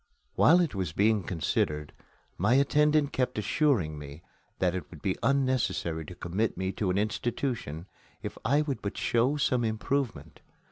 [0.33, 1.93] While it was being considered,
[2.35, 4.23] my attendant kept assuring me
[4.57, 7.85] that it would be unnecessary to commit me to an institution
[8.23, 10.41] if I would but show some improvement.